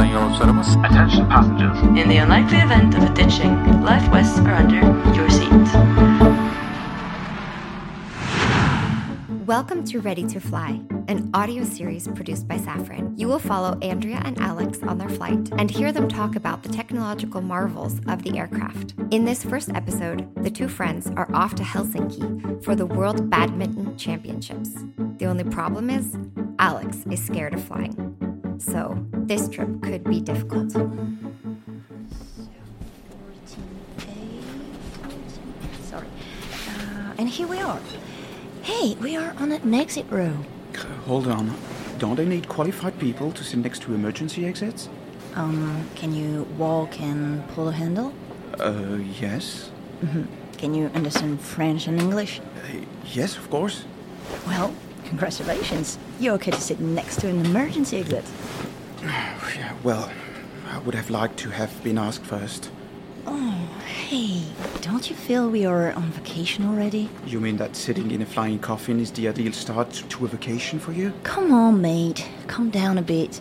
sayın 0.00 0.12
yolcularımız. 0.12 0.76
Attention 0.76 1.28
passengers. 1.28 1.82
In 1.82 2.10
the 2.10 2.24
unlikely 2.24 2.58
event 2.58 2.94
of 2.94 3.02
a 3.02 3.16
ditching, 3.16 3.84
life 3.84 4.12
vests 4.12 4.38
are 4.38 4.64
under 4.64 4.80
your 5.16 5.30
seat. 5.30 5.50
Welcome 9.46 9.84
to 9.84 10.00
Ready 10.00 10.22
to 10.22 10.40
Fly, 10.40 10.80
an 11.08 11.30
audio 11.34 11.64
series 11.64 12.08
produced 12.08 12.48
by 12.48 12.56
Safran. 12.56 13.14
You 13.18 13.28
will 13.28 13.38
follow 13.38 13.78
Andrea 13.82 14.22
and 14.24 14.40
Alex 14.40 14.78
on 14.82 14.96
their 14.96 15.10
flight 15.10 15.50
and 15.58 15.70
hear 15.70 15.92
them 15.92 16.08
talk 16.08 16.36
about 16.36 16.62
the 16.62 16.70
technological 16.70 17.42
marvels 17.42 18.00
of 18.08 18.22
the 18.22 18.38
aircraft. 18.38 18.94
In 19.10 19.26
this 19.26 19.44
first 19.44 19.70
episode, 19.74 20.24
the 20.42 20.50
two 20.50 20.68
friends 20.68 21.10
are 21.16 21.28
off 21.34 21.54
to 21.56 21.62
Helsinki 21.62 22.64
for 22.64 22.74
the 22.74 22.86
World 22.86 23.28
Badminton 23.28 23.98
Championships. 23.98 24.70
The 25.18 25.26
only 25.26 25.44
problem 25.44 25.90
is, 25.90 26.16
Alex 26.58 26.96
is 27.10 27.22
scared 27.22 27.54
of 27.54 27.62
flying. 27.62 28.09
So, 28.60 29.06
this 29.12 29.48
trip 29.48 29.80
could 29.82 30.04
be 30.04 30.20
difficult. 30.20 30.70
Sorry. 35.82 36.06
Uh, 36.68 37.14
and 37.18 37.26
here 37.28 37.46
we 37.46 37.58
are. 37.58 37.80
Hey, 38.62 38.94
we 39.00 39.16
are 39.16 39.34
on 39.38 39.50
an 39.52 39.72
exit 39.74 40.04
row. 40.10 40.34
Hold 41.06 41.26
on. 41.26 41.56
Don't 41.98 42.16
they 42.16 42.26
need 42.26 42.48
qualified 42.48 42.98
people 42.98 43.32
to 43.32 43.42
sit 43.42 43.60
next 43.60 43.80
to 43.82 43.94
emergency 43.94 44.44
exits? 44.44 44.90
Um, 45.34 45.88
can 45.94 46.12
you 46.12 46.46
walk 46.58 47.00
and 47.00 47.46
pull 47.48 47.68
a 47.68 47.72
handle? 47.72 48.12
Uh, 48.58 48.98
yes. 49.20 49.70
Can 50.58 50.74
you 50.74 50.90
understand 50.94 51.40
French 51.40 51.86
and 51.86 51.98
English? 51.98 52.40
Uh, 52.40 52.84
yes, 53.06 53.38
of 53.38 53.48
course. 53.48 53.84
Well, 54.46 54.74
congratulations. 55.10 55.98
You're 56.18 56.34
okay 56.34 56.52
to 56.52 56.60
sit 56.60 56.80
next 56.80 57.20
to 57.20 57.28
an 57.28 57.44
emergency 57.44 57.98
exit. 57.98 58.24
Yeah, 59.56 59.74
well, 59.82 60.08
I 60.70 60.78
would 60.78 60.94
have 60.94 61.10
liked 61.10 61.36
to 61.38 61.50
have 61.50 61.82
been 61.82 61.98
asked 61.98 62.24
first. 62.24 62.70
Oh, 63.26 63.68
hey, 63.84 64.44
don't 64.80 65.10
you 65.10 65.16
feel 65.16 65.50
we 65.50 65.66
are 65.66 65.92
on 65.92 66.12
vacation 66.12 66.64
already? 66.64 67.10
You 67.26 67.40
mean 67.40 67.56
that 67.56 67.74
sitting 67.74 68.12
in 68.12 68.22
a 68.22 68.26
flying 68.26 68.60
coffin 68.60 69.00
is 69.00 69.10
the 69.10 69.26
ideal 69.28 69.52
start 69.52 69.92
to 70.08 70.24
a 70.24 70.28
vacation 70.28 70.78
for 70.78 70.92
you? 70.92 71.12
Come 71.24 71.52
on, 71.52 71.82
mate. 71.82 72.26
Calm 72.46 72.70
down 72.70 72.96
a 72.96 73.02
bit. 73.02 73.40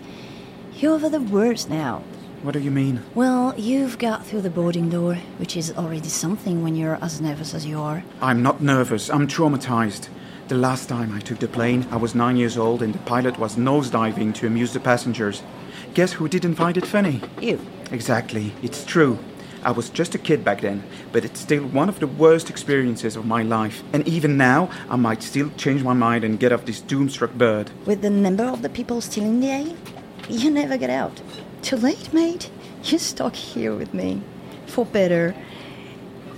You're 0.73 0.95
over 0.95 1.09
the 1.09 1.21
worst 1.21 1.69
now. 1.69 2.03
What 2.41 2.53
do 2.53 2.59
you 2.59 2.71
mean? 2.71 3.03
Well, 3.13 3.53
you've 3.55 3.99
got 3.99 4.25
through 4.25 4.41
the 4.41 4.49
boarding 4.49 4.89
door, 4.89 5.15
which 5.37 5.55
is 5.55 5.71
already 5.77 6.09
something 6.09 6.63
when 6.63 6.75
you're 6.75 6.97
as 7.03 7.21
nervous 7.21 7.53
as 7.53 7.65
you 7.67 7.79
are. 7.79 8.03
I'm 8.19 8.41
not 8.41 8.61
nervous. 8.61 9.09
I'm 9.11 9.27
traumatized. 9.27 10.09
The 10.49 10.57
last 10.57 10.89
time 10.89 11.13
I 11.13 11.19
took 11.19 11.37
the 11.37 11.47
plane, 11.47 11.85
I 11.91 11.97
was 11.97 12.15
nine 12.15 12.35
years 12.35 12.57
old 12.57 12.81
and 12.81 12.91
the 12.91 13.05
pilot 13.05 13.37
was 13.37 13.55
nosediving 13.55 14.33
to 14.33 14.47
amuse 14.47 14.73
the 14.73 14.79
passengers. 14.79 15.43
Guess 15.93 16.13
who 16.13 16.27
didn't 16.27 16.55
find 16.55 16.75
it 16.75 16.87
funny? 16.87 17.21
You. 17.39 17.63
Exactly. 17.91 18.51
It's 18.63 18.83
true. 18.83 19.19
I 19.61 19.69
was 19.69 19.91
just 19.91 20.15
a 20.15 20.17
kid 20.17 20.43
back 20.43 20.61
then, 20.61 20.81
but 21.11 21.23
it's 21.23 21.39
still 21.39 21.67
one 21.67 21.87
of 21.87 21.99
the 21.99 22.07
worst 22.07 22.49
experiences 22.49 23.15
of 23.15 23.27
my 23.27 23.43
life. 23.43 23.83
And 23.93 24.07
even 24.07 24.37
now, 24.37 24.71
I 24.89 24.95
might 24.95 25.21
still 25.21 25.51
change 25.55 25.83
my 25.83 25.93
mind 25.93 26.23
and 26.23 26.39
get 26.39 26.51
off 26.51 26.65
this 26.65 26.81
doomstruck 26.81 27.37
bird. 27.37 27.69
With 27.85 28.01
the 28.01 28.09
number 28.09 28.45
of 28.45 28.63
the 28.63 28.69
people 28.69 29.01
still 29.01 29.25
in 29.25 29.41
the 29.41 29.49
air, 29.49 29.75
you 30.29 30.49
never 30.49 30.77
get 30.77 30.89
out. 30.89 31.21
Too 31.61 31.77
late, 31.77 32.11
mate. 32.11 32.49
You're 32.85 32.97
stuck 32.97 33.35
here 33.35 33.75
with 33.75 33.93
me. 33.93 34.23
For 34.65 34.83
better 34.83 35.35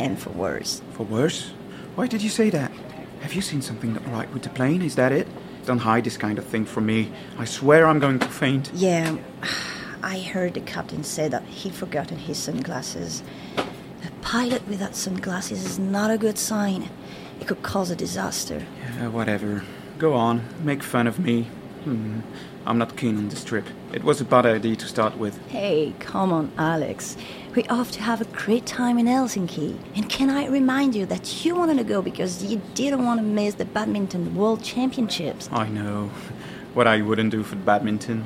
and 0.02 0.20
for 0.20 0.32
worse. 0.32 0.82
For 0.92 1.04
worse? 1.04 1.52
Why 1.96 2.08
did 2.08 2.22
you 2.22 2.30
say 2.30 2.50
that? 2.50 2.74
Have 3.22 3.34
you 3.34 3.42
seen 3.42 3.62
something 3.62 3.94
not 3.94 4.08
right 4.12 4.32
with 4.34 4.42
the 4.42 4.50
plane? 4.50 4.82
Is 4.82 4.96
that 4.96 5.12
it? 5.12 5.28
Don't 5.66 5.78
hide 5.78 6.04
this 6.04 6.18
kind 6.18 6.40
of 6.40 6.46
thing 6.46 6.66
from 6.66 6.88
me. 6.88 7.12
I 7.38 7.46
swear 7.46 7.88
I'm 7.88 8.00
going 8.00 8.18
to 8.20 8.28
faint. 8.28 8.72
Yeah, 8.74 9.16
I 10.04 10.20
heard 10.20 10.56
the 10.56 10.62
captain 10.62 11.04
say 11.04 11.28
that 11.28 11.44
he'd 11.44 11.76
forgotten 11.76 12.18
his 12.18 12.40
sunglasses. 12.40 13.22
A 13.58 14.12
pilot 14.22 14.68
without 14.68 14.96
sunglasses 14.96 15.64
is 15.64 15.78
not 15.78 16.10
a 16.10 16.18
good 16.18 16.40
sign. 16.40 16.90
It 17.40 17.48
could 17.48 17.62
cause 17.62 17.92
a 17.92 17.96
disaster. 17.96 18.66
Yeah, 18.96 19.10
whatever. 19.10 19.64
Go 20.00 20.14
on. 20.14 20.44
Make 20.64 20.82
fun 20.82 21.06
of 21.06 21.20
me. 21.20 21.48
Hmm. 21.84 22.20
I'm 22.66 22.78
not 22.78 22.96
keen 22.96 23.18
on 23.18 23.30
this 23.30 23.44
trip. 23.44 23.66
It 23.92 24.04
was 24.04 24.22
a 24.22 24.26
bad 24.26 24.46
idea 24.46 24.76
to 24.76 24.86
start 24.86 25.18
with. 25.18 25.40
Hey, 25.48 25.96
come 26.00 26.32
on, 26.32 26.52
Alex. 26.58 27.18
We're 27.56 27.66
off 27.72 27.92
to 27.94 28.02
have 28.04 28.22
a 28.22 28.26
great 28.26 28.68
time 28.68 29.00
in 29.00 29.08
Helsinki. 29.08 29.80
And 29.96 30.08
can 30.08 30.30
I 30.30 30.46
remind 30.48 30.96
you 30.96 31.08
that 31.08 31.44
you 31.44 31.56
wanted 31.56 31.78
to 31.78 31.84
go 31.84 32.04
because 32.04 32.44
you 32.44 32.62
didn't 32.76 33.04
want 33.04 33.20
to 33.20 33.26
miss 33.26 33.56
the 33.56 33.66
Badminton 33.66 34.36
World 34.36 34.64
Championships? 34.64 35.50
I 35.52 35.70
know. 35.70 36.12
What 36.76 36.86
I 36.86 37.02
wouldn't 37.02 37.32
do 37.32 37.42
for 37.42 37.56
badminton. 37.56 38.26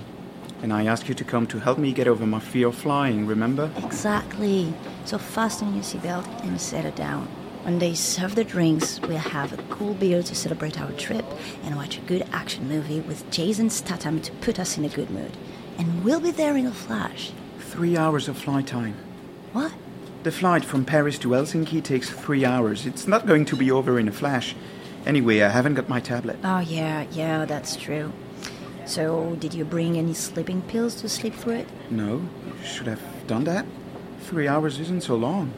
And 0.62 0.74
I 0.74 0.86
asked 0.86 1.08
you 1.08 1.16
to 1.16 1.24
come 1.24 1.48
to 1.48 1.60
help 1.60 1.78
me 1.78 1.94
get 1.94 2.08
over 2.08 2.26
my 2.26 2.40
fear 2.40 2.68
of 2.68 2.76
flying, 2.76 3.26
remember? 3.26 3.72
Exactly. 3.78 4.74
So 5.06 5.18
fasten 5.18 5.74
your 5.74 5.84
seatbelt 5.84 6.44
and 6.44 6.60
settle 6.60 6.92
down. 6.92 7.28
When 7.66 7.80
they 7.80 7.96
serve 7.96 8.36
the 8.36 8.44
drinks, 8.44 9.02
we'll 9.02 9.18
have 9.18 9.52
a 9.52 9.64
cool 9.74 9.96
beer 9.96 10.22
to 10.22 10.36
celebrate 10.36 10.80
our 10.80 10.92
trip 10.92 11.26
and 11.64 11.76
watch 11.76 11.98
a 11.98 12.02
good 12.02 12.24
action 12.32 12.70
movie 12.70 13.00
with 13.00 13.28
Jason 13.32 13.72
Statham 13.72 14.22
to 14.22 14.32
put 14.34 14.60
us 14.60 14.78
in 14.78 14.86
a 14.86 14.90
good 14.90 15.10
mood. 15.10 15.36
And 15.80 16.04
we'll 16.04 16.20
be 16.20 16.30
there 16.30 16.56
in 16.56 16.68
a 16.68 16.72
flash. 16.72 17.32
Three 17.58 17.98
hours 17.98 18.28
of 18.28 18.38
flight 18.38 18.68
time. 18.68 18.94
What? 19.52 19.74
The 20.22 20.32
flight 20.32 20.64
from 20.64 20.86
Paris 20.86 21.18
to 21.18 21.30
Helsinki 21.30 21.84
takes 21.84 22.08
three 22.08 22.46
hours. 22.46 22.86
It's 22.86 23.08
not 23.08 23.26
going 23.26 23.46
to 23.46 23.56
be 23.56 23.72
over 23.72 23.98
in 23.98 24.08
a 24.08 24.12
flash. 24.12 24.56
Anyway, 25.08 25.42
I 25.42 25.50
haven't 25.50 25.74
got 25.74 25.90
my 25.90 26.00
tablet. 26.00 26.38
Oh, 26.44 26.60
yeah, 26.60 27.08
yeah, 27.14 27.46
that's 27.46 27.76
true. 27.76 28.14
So, 28.86 29.38
did 29.40 29.56
you 29.56 29.66
bring 29.66 29.98
any 29.98 30.14
sleeping 30.14 30.62
pills 30.62 30.94
to 31.02 31.10
sleep 31.10 31.34
through 31.34 31.56
it? 31.56 31.68
No, 31.90 32.18
you 32.46 32.64
should 32.64 32.86
have 32.86 33.02
done 33.26 33.46
that. 33.46 33.66
Three 34.20 34.48
hours 34.48 34.80
isn't 34.80 35.02
so 35.02 35.16
long. 35.16 35.52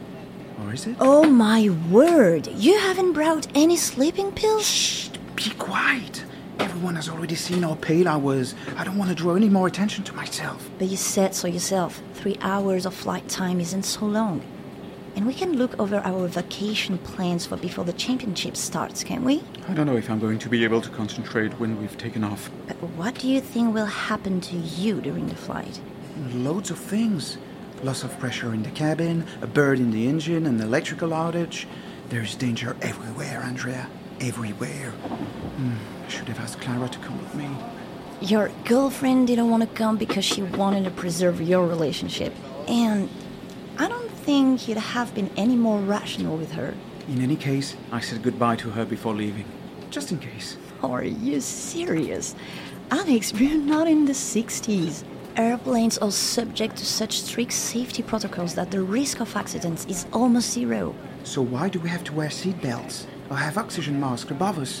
Or 0.62 0.72
is 0.72 0.86
it? 0.86 0.96
Oh 1.00 1.24
my 1.24 1.68
word! 1.90 2.46
You 2.48 2.78
haven't 2.78 3.12
brought 3.12 3.46
any 3.54 3.76
sleeping 3.76 4.32
pills? 4.32 4.66
Shh, 4.66 5.08
be 5.36 5.50
quiet. 5.58 6.24
Everyone 6.58 6.96
has 6.96 7.08
already 7.08 7.36
seen 7.36 7.62
how 7.62 7.76
pale 7.76 8.08
I 8.08 8.16
was. 8.16 8.54
I 8.76 8.84
don't 8.84 8.98
want 8.98 9.10
to 9.10 9.14
draw 9.14 9.34
any 9.36 9.48
more 9.48 9.66
attention 9.66 10.04
to 10.04 10.12
myself. 10.14 10.68
But 10.78 10.88
you 10.88 10.96
said 10.96 11.34
so 11.34 11.46
yourself. 11.46 12.02
Three 12.14 12.36
hours 12.40 12.86
of 12.86 12.94
flight 12.94 13.28
time 13.28 13.60
isn't 13.60 13.84
so 13.84 14.04
long. 14.04 14.42
And 15.14 15.26
we 15.26 15.34
can 15.34 15.56
look 15.56 15.78
over 15.80 15.96
our 15.96 16.28
vacation 16.28 16.98
plans 16.98 17.46
for 17.46 17.56
before 17.56 17.84
the 17.84 17.92
championship 17.92 18.56
starts, 18.56 19.02
can't 19.02 19.24
we? 19.24 19.42
I 19.68 19.74
don't 19.74 19.86
know 19.86 19.96
if 19.96 20.08
I'm 20.10 20.20
going 20.20 20.38
to 20.38 20.48
be 20.48 20.62
able 20.64 20.80
to 20.80 20.90
concentrate 20.90 21.52
when 21.58 21.80
we've 21.80 21.98
taken 21.98 22.22
off. 22.22 22.50
But 22.66 22.76
what 22.96 23.16
do 23.16 23.28
you 23.28 23.40
think 23.40 23.74
will 23.74 23.86
happen 23.86 24.40
to 24.42 24.56
you 24.56 25.00
during 25.00 25.26
the 25.26 25.34
flight? 25.34 25.80
Loads 26.32 26.70
of 26.70 26.78
things. 26.78 27.38
Loss 27.84 28.02
of 28.02 28.18
pressure 28.18 28.52
in 28.52 28.64
the 28.64 28.70
cabin, 28.70 29.24
a 29.40 29.46
bird 29.46 29.78
in 29.78 29.92
the 29.92 30.08
engine, 30.08 30.46
an 30.46 30.60
electrical 30.60 31.10
outage. 31.10 31.66
There's 32.08 32.34
danger 32.34 32.76
everywhere, 32.82 33.40
Andrea. 33.40 33.88
Everywhere. 34.20 34.90
Hmm, 34.90 35.74
I 36.04 36.08
should 36.08 36.26
have 36.26 36.40
asked 36.40 36.60
Clara 36.60 36.88
to 36.88 36.98
come 36.98 37.18
with 37.18 37.34
me. 37.36 37.48
Your 38.20 38.50
girlfriend 38.64 39.28
didn't 39.28 39.48
want 39.48 39.62
to 39.62 39.68
come 39.68 39.96
because 39.96 40.24
she 40.24 40.42
wanted 40.42 40.84
to 40.84 40.90
preserve 40.90 41.40
your 41.40 41.68
relationship. 41.68 42.34
And 42.66 43.08
I 43.78 43.86
don't 43.88 44.10
think 44.10 44.66
you'd 44.66 44.78
have 44.78 45.14
been 45.14 45.30
any 45.36 45.54
more 45.54 45.78
rational 45.78 46.36
with 46.36 46.52
her. 46.52 46.74
In 47.06 47.22
any 47.22 47.36
case, 47.36 47.76
I 47.92 48.00
said 48.00 48.24
goodbye 48.24 48.56
to 48.56 48.70
her 48.70 48.84
before 48.84 49.14
leaving. 49.14 49.44
Just 49.90 50.10
in 50.10 50.18
case. 50.18 50.56
Are 50.82 51.04
you 51.04 51.40
serious? 51.40 52.34
Alex, 52.90 53.32
we're 53.32 53.56
not 53.56 53.86
in 53.86 54.06
the 54.06 54.12
60s. 54.14 55.04
Airplanes 55.38 55.98
are 55.98 56.10
subject 56.10 56.74
to 56.78 56.84
such 56.84 57.20
strict 57.20 57.52
safety 57.52 58.02
protocols 58.02 58.56
that 58.56 58.72
the 58.72 58.82
risk 58.82 59.20
of 59.20 59.36
accidents 59.36 59.84
is 59.84 60.04
almost 60.12 60.50
zero. 60.50 60.96
So 61.22 61.42
why 61.42 61.68
do 61.68 61.78
we 61.78 61.88
have 61.90 62.02
to 62.04 62.12
wear 62.12 62.28
seatbelts? 62.28 63.06
Or 63.30 63.36
have 63.36 63.56
oxygen 63.56 64.00
masks 64.00 64.32
above 64.32 64.58
us? 64.58 64.80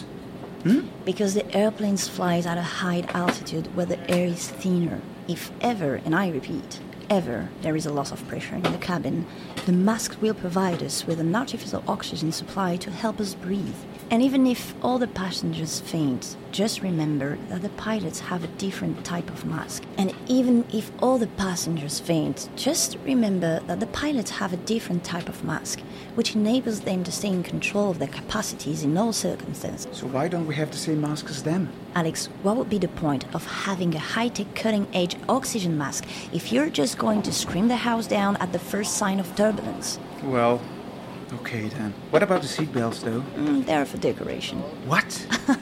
Hmm? 0.64 0.88
Because 1.04 1.34
the 1.34 1.48
airplanes 1.56 2.08
fly 2.08 2.38
at 2.38 2.58
a 2.58 2.62
high 2.62 3.04
altitude 3.10 3.72
where 3.76 3.86
the 3.86 4.00
air 4.10 4.26
is 4.26 4.48
thinner. 4.48 5.00
If 5.28 5.52
ever, 5.60 6.00
and 6.04 6.12
I 6.12 6.28
repeat, 6.30 6.80
ever 7.08 7.50
there 7.62 7.76
is 7.76 7.86
a 7.86 7.92
loss 7.92 8.10
of 8.10 8.26
pressure 8.26 8.56
in 8.56 8.62
the 8.62 8.78
cabin, 8.78 9.26
the 9.64 9.72
mask 9.72 10.20
will 10.20 10.34
provide 10.34 10.82
us 10.82 11.06
with 11.06 11.20
an 11.20 11.36
artificial 11.36 11.84
oxygen 11.86 12.32
supply 12.32 12.74
to 12.78 12.90
help 12.90 13.20
us 13.20 13.34
breathe. 13.34 13.76
And 14.10 14.22
even 14.22 14.46
if 14.46 14.74
all 14.82 14.98
the 14.98 15.06
passengers 15.06 15.80
faint, 15.80 16.34
just 16.50 16.80
remember 16.80 17.36
that 17.50 17.60
the 17.60 17.68
pilots 17.70 18.20
have 18.20 18.42
a 18.42 18.54
different 18.56 19.04
type 19.04 19.28
of 19.28 19.44
mask. 19.44 19.82
And 19.98 20.14
even 20.26 20.64
if 20.72 20.90
all 21.02 21.18
the 21.18 21.26
passengers 21.26 22.00
faint, 22.00 22.48
just 22.56 22.96
remember 23.04 23.60
that 23.66 23.80
the 23.80 23.86
pilots 23.88 24.30
have 24.30 24.54
a 24.54 24.56
different 24.56 25.04
type 25.04 25.28
of 25.28 25.44
mask, 25.44 25.80
which 26.14 26.34
enables 26.34 26.80
them 26.80 27.04
to 27.04 27.12
stay 27.12 27.28
in 27.28 27.42
control 27.42 27.90
of 27.90 27.98
their 27.98 28.08
capacities 28.08 28.82
in 28.82 28.96
all 28.96 29.12
circumstances. 29.12 29.94
So 29.94 30.06
why 30.06 30.28
don't 30.28 30.46
we 30.46 30.54
have 30.54 30.70
the 30.70 30.78
same 30.78 31.02
mask 31.02 31.28
as 31.28 31.42
them? 31.42 31.70
Alex, 31.94 32.30
what 32.42 32.56
would 32.56 32.70
be 32.70 32.78
the 32.78 32.88
point 32.88 33.26
of 33.34 33.44
having 33.44 33.94
a 33.94 33.98
high 33.98 34.28
tech 34.28 34.54
cutting 34.54 34.86
edge 34.94 35.16
oxygen 35.28 35.76
mask 35.76 36.06
if 36.32 36.50
you're 36.50 36.70
just 36.70 36.96
going 36.96 37.20
to 37.22 37.32
scream 37.32 37.68
the 37.68 37.76
house 37.76 38.06
down 38.06 38.36
at 38.36 38.54
the 38.54 38.58
first 38.58 38.94
sign 38.94 39.20
of 39.20 39.36
turbulence? 39.36 39.98
Well, 40.22 40.62
Okay 41.34 41.68
then. 41.68 41.92
What 42.10 42.22
about 42.22 42.40
the 42.42 42.48
seatbelts 42.48 43.02
though? 43.02 43.20
Mm, 43.36 43.66
they're 43.66 43.84
for 43.84 43.98
decoration. 43.98 44.58
What? 44.86 45.26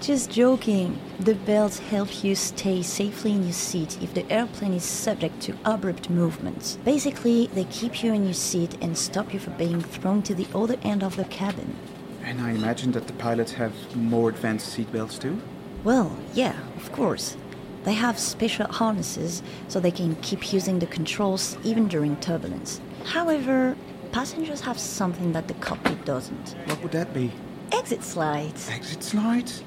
Just 0.00 0.30
joking. 0.30 0.98
The 1.20 1.34
belts 1.34 1.78
help 1.78 2.24
you 2.24 2.34
stay 2.34 2.82
safely 2.82 3.32
in 3.32 3.42
your 3.44 3.52
seat 3.52 3.98
if 4.02 4.14
the 4.14 4.30
airplane 4.32 4.72
is 4.72 4.84
subject 4.84 5.40
to 5.42 5.54
abrupt 5.64 6.08
movements. 6.10 6.76
Basically, 6.84 7.46
they 7.48 7.64
keep 7.64 8.02
you 8.02 8.12
in 8.14 8.24
your 8.24 8.34
seat 8.34 8.76
and 8.80 8.96
stop 8.96 9.32
you 9.34 9.38
from 9.38 9.56
being 9.58 9.80
thrown 9.82 10.22
to 10.22 10.34
the 10.34 10.46
other 10.54 10.76
end 10.82 11.02
of 11.04 11.16
the 11.16 11.24
cabin. 11.26 11.76
and 12.24 12.40
I 12.40 12.50
imagine 12.52 12.92
that 12.92 13.06
the 13.06 13.12
pilots 13.14 13.52
have 13.52 13.74
more 13.96 14.28
advanced 14.30 14.76
seatbelts 14.76 15.20
too? 15.20 15.40
Well, 15.84 16.16
yeah, 16.34 16.56
of 16.76 16.90
course. 16.92 17.36
They 17.84 17.94
have 17.94 18.18
special 18.18 18.66
harnesses 18.68 19.42
so 19.68 19.78
they 19.80 19.90
can 19.90 20.14
keep 20.16 20.52
using 20.52 20.78
the 20.78 20.86
controls 20.86 21.58
even 21.64 21.88
during 21.88 22.16
turbulence. 22.16 22.80
However, 23.04 23.76
passengers 24.12 24.60
have 24.60 24.78
something 24.78 25.32
that 25.32 25.48
the 25.48 25.54
cockpit 25.54 26.04
doesn't 26.04 26.54
What 26.66 26.82
would 26.82 26.92
that 26.92 27.12
be? 27.14 27.32
exit 27.72 28.04
slides. 28.04 28.68
Exit 28.70 29.02
slides? 29.02 29.64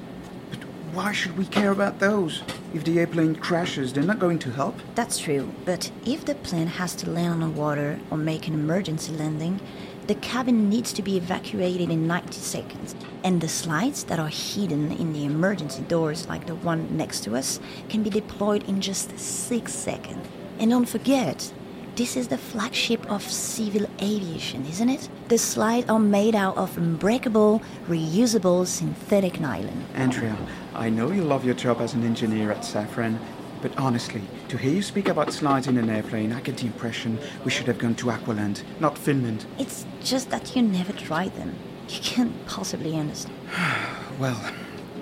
But 0.50 0.60
why 0.92 1.12
should 1.12 1.36
we 1.36 1.44
care 1.46 1.72
about 1.72 1.98
those? 1.98 2.42
If 2.72 2.84
the 2.84 2.98
airplane 3.00 3.34
crashes, 3.34 3.92
they're 3.92 4.04
not 4.04 4.18
going 4.20 4.38
to 4.40 4.50
help. 4.52 4.76
That's 4.94 5.18
true, 5.18 5.52
but 5.64 5.90
if 6.04 6.24
the 6.24 6.36
plane 6.36 6.68
has 6.68 6.94
to 6.96 7.10
land 7.10 7.42
on 7.42 7.54
water 7.56 7.98
or 8.10 8.16
make 8.16 8.46
an 8.46 8.54
emergency 8.54 9.12
landing, 9.12 9.60
the 10.06 10.14
cabin 10.14 10.68
needs 10.70 10.92
to 10.92 11.02
be 11.02 11.16
evacuated 11.16 11.90
in 11.90 12.06
90 12.06 12.32
seconds. 12.34 12.94
And 13.24 13.40
the 13.40 13.48
slides 13.48 14.04
that 14.04 14.20
are 14.20 14.28
hidden 14.28 14.92
in 14.92 15.12
the 15.12 15.24
emergency 15.24 15.82
doors, 15.82 16.28
like 16.28 16.46
the 16.46 16.54
one 16.54 16.96
next 16.96 17.24
to 17.24 17.34
us, 17.34 17.58
can 17.88 18.04
be 18.04 18.10
deployed 18.10 18.62
in 18.68 18.80
just 18.80 19.18
6 19.18 19.74
seconds. 19.74 20.24
And 20.60 20.70
don't 20.70 20.88
forget, 20.88 21.52
this 21.96 22.14
is 22.14 22.28
the 22.28 22.36
flagship 22.36 23.10
of 23.10 23.22
civil 23.22 23.88
aviation, 24.02 24.66
isn't 24.66 24.90
it? 24.90 25.08
The 25.28 25.38
slides 25.38 25.88
are 25.88 25.98
made 25.98 26.34
out 26.34 26.58
of 26.58 26.76
unbreakable, 26.76 27.62
reusable 27.88 28.66
synthetic 28.66 29.40
nylon. 29.40 29.86
Andrea, 29.94 30.36
I 30.74 30.90
know 30.90 31.10
you 31.10 31.22
love 31.22 31.46
your 31.46 31.54
job 31.54 31.80
as 31.80 31.94
an 31.94 32.04
engineer 32.04 32.52
at 32.52 32.58
Safran, 32.58 33.18
but 33.62 33.74
honestly, 33.78 34.20
to 34.48 34.58
hear 34.58 34.72
you 34.72 34.82
speak 34.82 35.08
about 35.08 35.32
slides 35.32 35.68
in 35.68 35.78
an 35.78 35.88
airplane, 35.88 36.34
I 36.34 36.42
get 36.42 36.58
the 36.58 36.66
impression 36.66 37.18
we 37.46 37.50
should 37.50 37.66
have 37.66 37.78
gone 37.78 37.94
to 37.94 38.06
Aqualand, 38.06 38.62
not 38.78 38.98
Finland. 38.98 39.46
It's 39.58 39.86
just 40.04 40.28
that 40.28 40.54
you 40.54 40.60
never 40.60 40.92
tried 40.92 41.34
them. 41.36 41.54
You 41.88 42.00
can't 42.00 42.46
possibly 42.46 42.94
understand. 42.96 43.34
Well, 44.18 44.40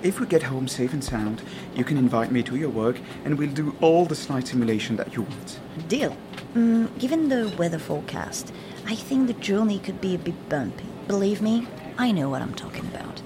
if 0.05 0.19
we 0.19 0.27
get 0.27 0.43
home 0.43 0.67
safe 0.67 0.93
and 0.93 1.03
sound, 1.03 1.41
you 1.73 1.83
can 1.83 1.97
invite 1.97 2.31
me 2.31 2.43
to 2.43 2.55
your 2.55 2.69
work 2.69 2.99
and 3.23 3.37
we'll 3.37 3.49
do 3.49 3.75
all 3.81 4.05
the 4.05 4.15
slide 4.15 4.47
simulation 4.47 4.95
that 4.97 5.15
you 5.15 5.23
want. 5.23 5.59
Deal. 5.87 6.15
Mm, 6.53 6.97
given 6.99 7.27
the 7.27 7.51
weather 7.57 7.79
forecast, 7.79 8.53
I 8.85 8.95
think 8.95 9.25
the 9.27 9.33
journey 9.33 9.79
could 9.79 9.99
be 9.99 10.13
a 10.13 10.19
bit 10.19 10.47
bumpy. 10.47 10.85
Believe 11.07 11.41
me, 11.41 11.67
I 11.97 12.11
know 12.11 12.29
what 12.29 12.43
I'm 12.43 12.53
talking 12.53 12.85
about. 12.85 13.21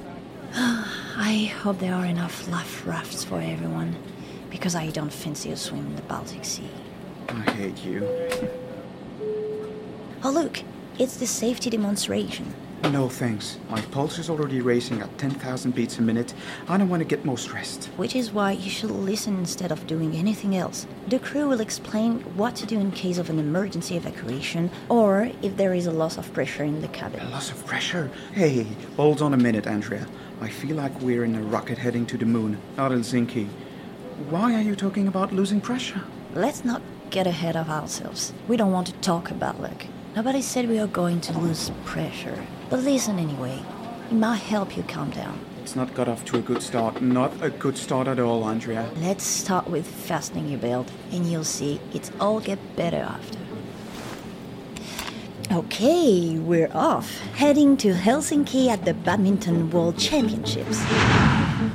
I 0.55 1.51
hope 1.61 1.79
there 1.79 1.93
are 1.93 2.05
enough 2.05 2.47
life 2.49 2.87
rafts 2.87 3.25
for 3.25 3.41
everyone, 3.41 3.97
because 4.49 4.73
I 4.73 4.89
don't 4.89 5.11
fancy 5.11 5.51
a 5.51 5.57
swim 5.57 5.85
in 5.85 5.95
the 5.97 6.01
Baltic 6.03 6.45
Sea. 6.45 6.69
I 7.27 7.51
hate 7.51 7.83
you. 7.83 8.07
Oh, 10.23 10.31
look, 10.31 10.63
it's 10.97 11.17
the 11.17 11.27
safety 11.27 11.69
demonstration. 11.69 12.53
No 12.83 13.07
thanks. 13.07 13.59
My 13.69 13.81
pulse 13.81 14.17
is 14.17 14.29
already 14.29 14.61
racing 14.61 15.01
at 15.01 15.15
10,000 15.17 15.75
beats 15.75 15.99
a 15.99 16.01
minute. 16.01 16.33
I 16.67 16.77
don't 16.77 16.89
want 16.89 17.01
to 17.01 17.05
get 17.05 17.23
more 17.23 17.37
stressed. 17.37 17.85
Which 17.97 18.15
is 18.15 18.31
why 18.31 18.53
you 18.53 18.69
should 18.69 18.89
listen 18.89 19.37
instead 19.37 19.71
of 19.71 19.85
doing 19.85 20.15
anything 20.15 20.55
else. 20.55 20.87
The 21.07 21.19
crew 21.19 21.47
will 21.47 21.61
explain 21.61 22.21
what 22.35 22.55
to 22.55 22.65
do 22.65 22.79
in 22.79 22.91
case 22.91 23.17
of 23.17 23.29
an 23.29 23.37
emergency 23.37 23.95
evacuation 23.95 24.71
or 24.87 25.29
if 25.41 25.55
there 25.55 25.73
is 25.73 25.85
a 25.85 25.91
loss 25.91 26.17
of 26.17 26.33
pressure 26.33 26.63
in 26.63 26.81
the 26.81 26.87
cabin. 26.87 27.19
A 27.19 27.29
loss 27.29 27.51
of 27.51 27.63
pressure? 27.65 28.09
Hey, 28.33 28.65
hold 28.95 29.21
on 29.21 29.33
a 29.33 29.37
minute, 29.37 29.67
Andrea. 29.67 30.07
I 30.41 30.47
feel 30.47 30.75
like 30.75 30.99
we're 31.01 31.25
in 31.25 31.35
a 31.35 31.41
rocket 31.41 31.77
heading 31.77 32.05
to 32.07 32.17
the 32.17 32.25
moon, 32.25 32.57
not 32.77 32.91
Helsinki. 32.91 33.49
Why 34.29 34.55
are 34.55 34.61
you 34.61 34.75
talking 34.75 35.07
about 35.07 35.31
losing 35.33 35.61
pressure? 35.61 36.01
Let's 36.33 36.65
not 36.65 36.81
get 37.09 37.27
ahead 37.27 37.55
of 37.55 37.69
ourselves. 37.69 38.33
We 38.47 38.57
don't 38.57 38.71
want 38.71 38.87
to 38.87 38.93
talk 38.93 39.31
about 39.31 39.61
luck. 39.61 39.85
Nobody 40.15 40.41
said 40.41 40.67
we 40.67 40.79
are 40.79 40.87
going 40.87 41.21
to 41.21 41.37
lose 41.37 41.71
pressure. 41.85 42.43
But 42.69 42.79
listen 42.79 43.19
anyway. 43.19 43.61
It 44.09 44.15
might 44.15 44.37
help 44.37 44.75
you 44.75 44.81
calm 44.83 45.11
down. 45.11 45.39
It's 45.61 45.75
not 45.75 45.93
got 45.93 46.07
off 46.07 46.25
to 46.25 46.37
a 46.37 46.41
good 46.41 46.63
start. 46.63 46.99
Not 46.99 47.31
a 47.43 47.51
good 47.51 47.77
start 47.77 48.07
at 48.07 48.19
all, 48.19 48.43
Andrea. 48.43 48.89
Let's 48.97 49.23
start 49.23 49.69
with 49.69 49.85
fastening 49.85 50.49
your 50.49 50.59
belt, 50.59 50.91
and 51.11 51.27
you'll 51.27 51.43
see 51.43 51.79
it's 51.93 52.11
all 52.19 52.39
get 52.39 52.57
better 52.75 52.97
after. 52.97 53.37
Okay, 55.51 56.39
we're 56.39 56.71
off, 56.73 57.19
heading 57.35 57.77
to 57.77 57.93
Helsinki 57.93 58.67
at 58.67 58.85
the 58.85 58.95
Badminton 58.95 59.69
World 59.69 59.99
Championships. 59.99 60.79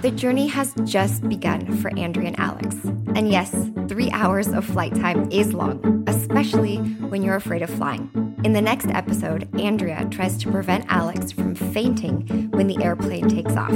The 0.04 0.10
journey 0.10 0.48
has 0.48 0.74
just 0.84 1.26
begun 1.30 1.78
for 1.78 1.90
Andrea 1.98 2.26
and 2.28 2.38
Alex. 2.38 2.76
And 3.14 3.30
yes, 3.30 3.50
three 3.88 4.10
hours 4.10 4.48
of 4.48 4.62
flight 4.62 4.94
time 4.94 5.30
is 5.32 5.54
long, 5.54 6.04
especially 6.06 6.76
when 6.76 7.22
you're 7.22 7.36
afraid 7.36 7.62
of 7.62 7.70
flying. 7.70 8.10
In 8.44 8.52
the 8.52 8.60
next 8.60 8.88
episode, 8.88 9.48
Andrea 9.58 10.06
tries 10.10 10.36
to 10.42 10.50
prevent 10.50 10.84
Alex 10.88 11.32
from 11.32 11.54
fainting 11.54 12.50
when 12.50 12.66
the 12.66 12.84
airplane 12.84 13.30
takes 13.30 13.56
off. 13.56 13.72